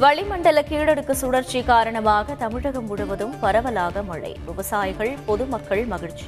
[0.00, 4.36] வளிமண்டல கீழடுக்கு சுழற்சி காரணமாக தமிழகம் முழுவதும் பரவலாக மழை.
[4.46, 6.24] விவசாயிகள் பொதுமக்கள் மகிழ்ச்சி.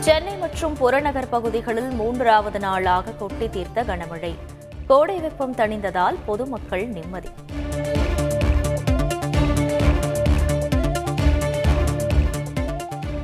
[0.00, 4.34] சென்னை மற்றும் புறநகர் பகுதிகளில் மூன்றாவது நாளாக கொட்டி தீர்த்த கனமழை.
[4.86, 7.28] கோடை வெப்பம் தணிந்ததால் பொதுமக்கள் நிம்மதி.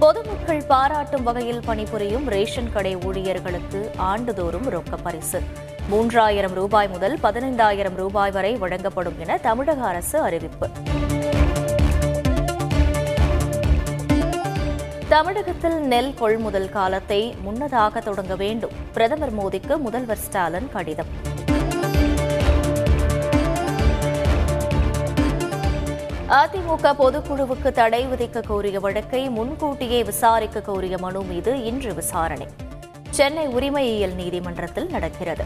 [0.02, 5.42] பொதுமக்கள் பாராட்டும் வகையில் பணிபுரியும் ரேஷன் கடை ஊழியர்களுக்கு ஆண்டுதோறும் ரொக்க பரிசு.
[5.90, 10.68] மூன்றாயிரம் ரூபாய் முதல் பதினைந்தாயிரம் ரூபாய் வரை வழங்கப்படும் என தமிழக அரசு அறிவிப்பு.
[15.08, 18.70] தமிழகத்தில் நெல் கொள்முதல் காலத்தை முன்னதாக தொடங்க வேண்டும்.
[18.92, 21.31] பிரதமர் மோடிக்கு முதல்வர் ஸ்டாலின் கடிதம்.
[26.32, 32.46] அதிமுக பொதுக்குழுவுக்கு தடை விதிக்க கோரிய வழக்கை முன்கூட்டியே விசாரிக்க கோரிய மனு மீது இன்று விசாரணை.
[33.10, 35.44] சென்னை உரிமையியல் நீதிமன்றத்தில் நடக்கிறது.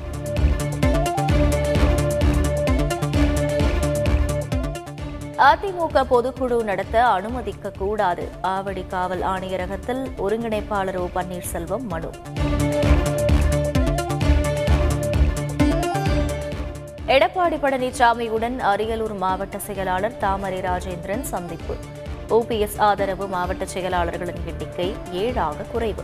[5.39, 8.29] அதிமுக பொதுக்குழு நடத்த அனுமதிக்க கூடாது.
[8.43, 12.11] ஆவடி காவல் ஆணையரகத்தில் ஒருங்கிணைப்பாளர் ஓ பன்னீர்செல்வம் மனு.
[17.15, 21.75] எடப்பாடி பழனிசாமியுடன் அரியலூர் மாவட்ட செயலாளர் தாமரை ராஜேந்திரன் சந்திப்பு.
[22.31, 26.03] ஓபிஎஸ் ஆதரவு மாவட்ட செயலாளர்களின் எண்ணிக்கை ஏழாக குறைவு.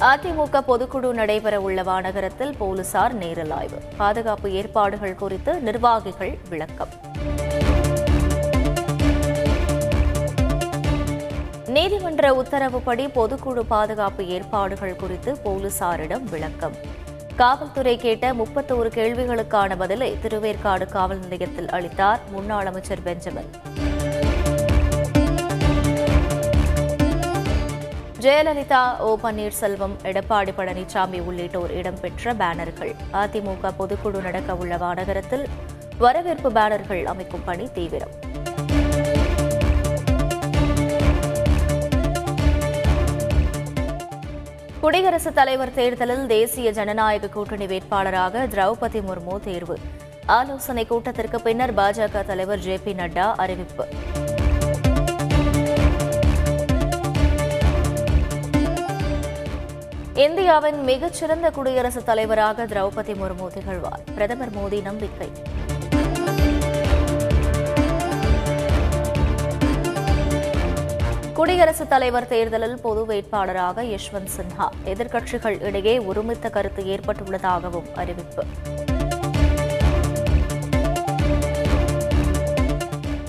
[0.00, 3.80] அதிமுக பொதுக்குழு நடைபெறவுள்ள வானகரத்தில் போலீசார் நேரில் ஆய்வு.
[3.96, 6.92] பாதுகாப்பு ஏற்பாடுகள் குறித்து நிர்வாகிகள் விளக்கம்.
[11.76, 16.76] நீதிமன்ற உத்தரவுப்படி பொதுக்குழு பாதுகாப்பு ஏற்பாடுகள் குறித்து போலீசாரிடம் விளக்கம்.
[17.36, 23.50] காவல்துறை கேட்ட முப்பத்தோரு கேள்விகளுக்கான பதிலை திருவேற்காடு காவல் நிலையத்தில் அளித்தார் முன்னாள் அமைச்சர் பெஞ்சமின்.
[28.20, 32.94] ஜெயலலிதா ஓ பன்னீர்செல்வம் எடப்பாடி பழனிசாமி உள்ளிட்டோர் இடம்பெற்ற பேனர்கள்.
[33.12, 35.46] அதிமுக பொதுக்குழு நடக்க உள்ள வானகரத்தில்
[35.98, 38.14] வரவேற்பு பேனர்கள் அமைக்கும் பணி தீவிரம்.
[44.86, 49.78] குடியரசுத் தலைவர் தேர்தலில் தேசிய ஜனநாயக கூட்டணி வேட்பாளராக திரௌபதி முர்மு தேர்வு.
[50.26, 53.88] ஆலோசனை கூட்டத்திற்கு பின்னர் பாஜக தலைவர் ஜே பி நட்டா அறிவிப்பு.
[60.14, 64.00] இந்தியாவின் மிகச்சிறந்த குடியரசுத் தலைவராக திரௌபதி முர்மு திகழ்வார்.
[64.14, 65.30] பிரதமர் மோடி நம்பிக்கை.
[71.46, 74.68] குடியரசுத் தலைவர் தேர்தலில் பொது வேட்பாளராக யஷ்வந்த் சின்ஹா.
[74.84, 78.44] எதிர்க்கட்சிகள் இடையே ஒருமித்த கருத்து ஏற்பட்டுள்ளதாகவும் அறிவிப்பு.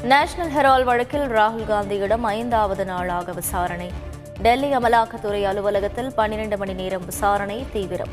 [0.03, 3.91] நேஷனல் ஹெரால் வழக்கில் ராகுல் காந்தியிடம் ஐந்தாவது நாளாக விசாரணை.
[4.41, 8.09] டெல்லி அமலாக்கத்துறை அலுவலகத்தில் பன்னிரண்டு மணி நேரம் விசாரணை தீவிரம்.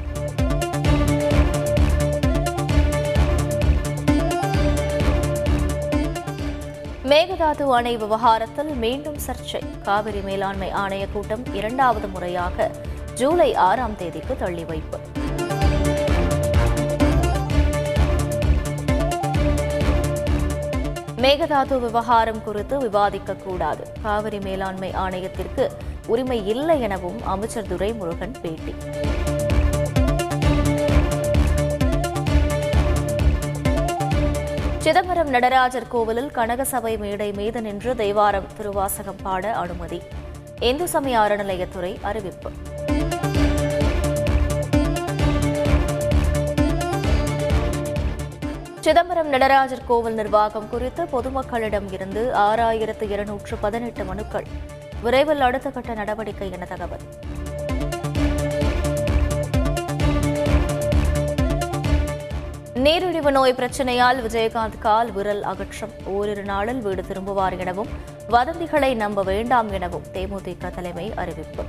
[7.10, 9.60] மேகதாது அணை விவகாரத்தில் மீண்டும் சர்ச்சை.
[9.82, 12.66] காவிரி மேலாண்மை ஆணைய கூட்டம் இரண்டாவது முறையாக
[13.14, 14.98] ஜூலை ஆறாம் தேதிக்கு தள்ளி வைப்பு
[21.24, 25.66] மேகதாது விவகாரம் குறித்து விவாதிக்கக்கூடாது காவிரி மேலாண்மை ஆணையத்திற்கு
[26.06, 28.74] உரிமை இல்லை எனவும் அமைச்சர் துரைமுருகன் பேட்டி.
[34.84, 40.02] சிதம்பரம் நடராஜர் கோவிலில் கனகசபை மேடை மீது நின்று தேவாரம் திருவாசகம் பாட அனுமதி.
[40.60, 42.50] இந்து சமய அறநிலையத்துறை அறிவிப்பு.
[48.80, 54.44] சிதம்பரம் நடராஜர் கோவில் நிர்வாகம் குறித்து பொதுமக்களிடம் இருந்து ஆறாயிரத்து இருநூற்று பதினெட்டு மனுக்கள்.
[55.02, 57.23] விரைவில் அடுத்த கட்ட நடவடிக்கை என தகவல்.
[62.84, 65.90] நீரிழிவு நோய் பிரச்சனையால் விஜயகாந்த் கால் விரல் அகற்றம்.
[66.04, 67.88] ஓரிரு நாளில் வீடு திரும்புவார் எனவும்
[68.28, 71.62] வதந்திகளை நம்ப வேண்டாம் எனவும் தேமுதிக தலைமை அறிவிப்பு.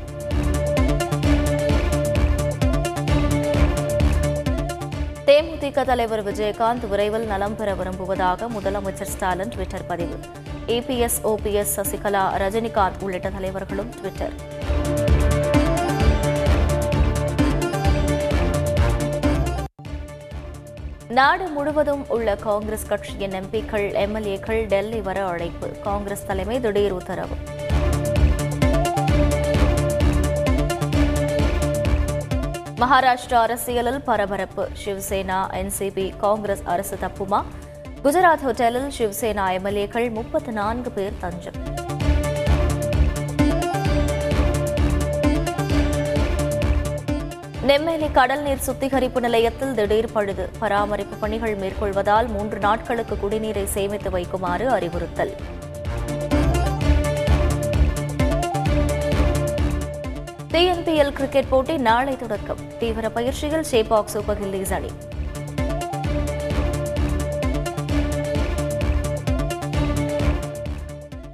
[5.26, 10.20] தேமுதிக தலைவர் விஜயகாந்த் விரைவில் நலம் பெற விரும்புவதாக முதலமைச்சர் ஸ்டாலின் ட்விட்டர் பதிவு.
[10.68, 14.54] ஏபிஎஸ் ஓபிஎஸ் சசிகலா ரஜினிகாந்த் உள்ளிட்ட தலைவர்களும் ட்விட்டர்.
[21.16, 25.68] நாடு முழுவதும் உள்ள காங்கிரஸ் கட்சியின் எம்பிக்கள் எம்எல்ஏக்கள் டெல்லி வர அழைப்பு.
[25.68, 27.36] காங்கிரஸ் தலைமை திடீர் உத்தரவு.
[32.78, 34.70] மகாராஷ்டிரா அரசியலில் பரபரப்பு.
[34.86, 37.44] சிவசேனா என்சிபி காங்கிரஸ் அரசு தப்புமா?
[38.04, 41.54] குஜராத் ஹோட்டலில் சிவசேனா எம்எல்ஏக்கள் முப்பத்து நான்கு பேர் தஞ்சம்.
[47.68, 50.50] நெம்மேலி கடல் நீர் சுத்திகரிப்பு நிலையத்தில் திடீர் பழுது.
[50.60, 55.34] பராமரிப்பு பணிகள் மேற்கொள்வதால் மூன்று நாட்களுக்கு குடிநீரை சேமித்து வைக்குமாறு அறிவுறுத்தல்.
[60.52, 62.62] டிஎன்பிஎல் கிரிக்கெட் போட்டி நாளை தொடக்கம்.
[62.80, 64.92] தீவிர பயிற்சியில் சேபாக் சூப்பர் கில்லீஸ் அணி.